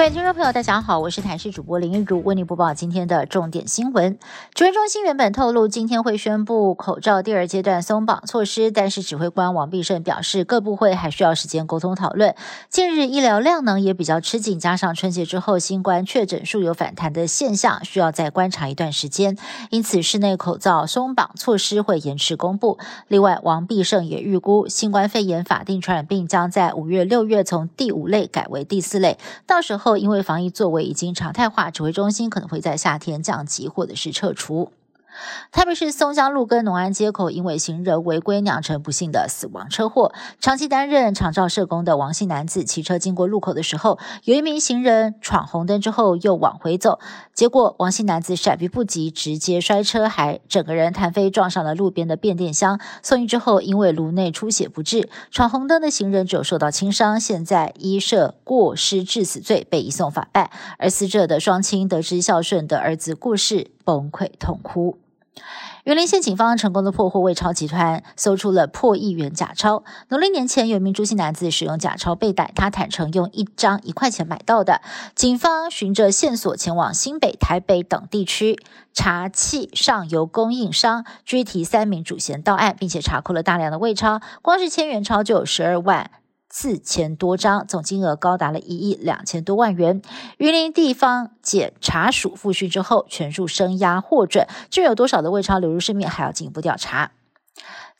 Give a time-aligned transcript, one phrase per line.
[0.00, 4.18] 各位听众朋友，大家好，我是台视主播林玉如，为您播报今天的重点新闻。
[4.54, 12.34] 指挥中心原本透露今天会宣布口罩第二阶段松绑措施，但是指挥官王必胜表示，各部会还需要时间沟通讨论。
[12.70, 19.36] 近日医疗量能也比较吃紧，加上春节之后新冠确诊数有反弹的现象，需要再观察一段时间，
[19.68, 22.78] 因此室内口罩松绑措施会延迟公布。
[23.08, 29.89] 另外，王必胜也预估，新冠肺炎法定传染病将在五月、六月从第五类改为第四类，到时候。
[29.96, 34.72] 因为防疫作为已经常态化，指挥中心可能会在夏天降级或者是撤除。
[35.52, 40.12] 特别是松江路跟农安街口，因为行人违规酿成不幸的死亡车祸。
[40.40, 47.00] 长期担任长照社工的王姓男子骑车经过路口的时候，有一名行人闯红灯之后又往回走，
[47.34, 52.78] 结果王姓男子闪避不及，直接摔车，还整个人弹飞撞上了路边的变电箱。
[53.02, 55.08] 送医之后，因为颅内出血不治。
[55.30, 60.50] 闯红灯的行人只有受到轻伤，现在依涉过失致死罪被移送法办。
[60.78, 64.99] 而死者的双亲得知孝顺的儿子过世，崩溃痛哭。
[65.84, 69.82] 云林县警方成功的破获伪钞集团，搜出了破亿元假钞。
[70.08, 74.82] 农历年前，有一名朱姓男子使用假钞被逮，他坦诚用一张一块钱买到的。
[75.14, 78.58] 警方循着线索前往新北、台北等地区
[78.92, 86.10] 查缉上游供应商，拘提三名主嫌到案，并且查扣了大量的伪钞，光是千元钞就有十二万。
[86.50, 90.02] 四千多张，总金额高达了一亿两千多万元。
[90.36, 94.46] 榆林地方检察署复讯之后，全数升押获准。
[94.68, 97.12] 至于有多少的胃肠流入市面，还要进一步调查。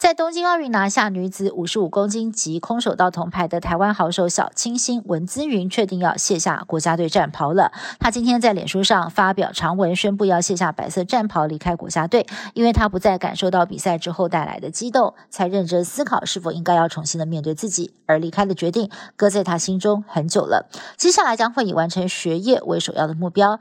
[0.00, 7.70] 在东京奥运拿下女子五十五公斤级空手道铜牌的台湾好手小清新文姿云，确定要卸下国家队战袍了。
[7.98, 20.70] 她今天在脸书上发表长文，宣布要卸下白色战袍，离开国家队，因为她不再感受到比赛之后带来的激动，才认真思考是否应该要重新的面对自己，而离开的决定搁在她心中很久了。
[20.96, 23.60] 接下来将会以完成学业为首要的目标。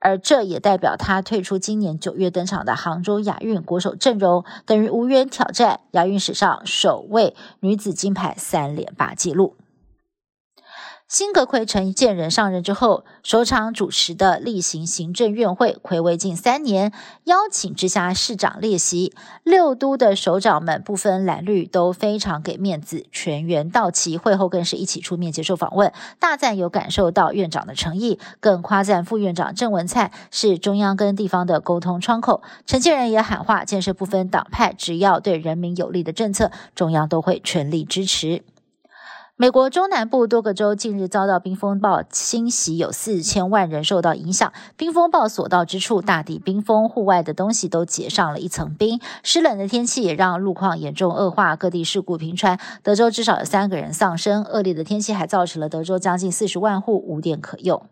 [0.00, 9.56] 而这也代表她退出今年九月登场的杭州亚运国手阵容，等于无缘挑战亚运史上首位女子金牌三连霸纪录。
[11.10, 16.92] 辛格奎陈建仁上任之后，首场主持的例行行政院会，暌违近三年，
[17.24, 19.12] 邀请之下市长列席，
[19.42, 24.16] 六都的首长们不分蓝绿都非常给面子，全员到齐。
[24.16, 32.40] 会后更是一起出面接受访问，大赞有感受到院长的诚意，更夸赞副院长郑文灿是中央跟地方的沟通窗口。
[32.66, 38.44] 陈建仁也喊话，建设不分党派，只要对人民有利的政策，中央都会全力支持。
[39.40, 44.52] 美国中南部多个州近日遭到冰风暴侵袭，有四千万人受到影响。
[44.76, 49.00] 冰风暴所到之处，大地冰封，户外的东西都结上了一层冰。
[49.22, 52.60] 湿冷的天气也让路况严重恶化，各地事故频传。
[52.82, 54.44] 德州至少有三个人丧生。
[54.44, 57.82] 恶劣的天气还造成了德州将近四十万户无电可用。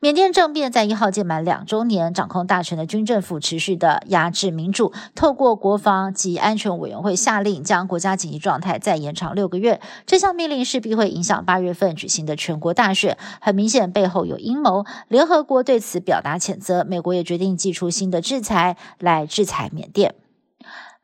[0.00, 9.80] 缅甸政变在一号届满两周年，掌控大权的军政府持续的压制民主，透过国防及安全委员会下令将国家紧急状态再延长六个月。
[10.06, 14.84] 这项命令势必会影响八月份举行的全国大选，很明显背后有阴谋。
[15.08, 20.14] 联合国对此表达谴责，美国也决定祭出新的制裁来制裁缅甸。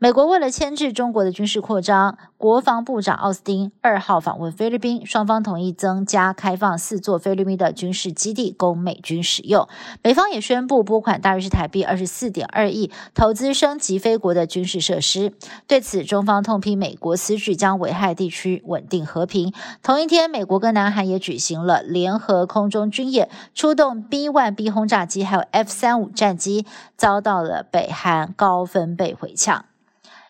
[0.04, 9.66] 美国为了牵制中国的军事扩张，国防部长奥斯汀二号访问菲律宾，双方同意增加开放四座菲律宾的军事基地供美军使用。
[10.02, 15.32] 美方也宣布拨款大约是台币二十四点二亿，投资升级菲国的军事设施。
[15.66, 19.54] 对此，中方痛批美国此举将危害地区稳定和平。
[19.82, 29.64] 同一天，美国跟南韩也举行了联合空中军演，出动 B one B 轰炸机，还有 F 三五战机，遭到了北韩高分贝回呛。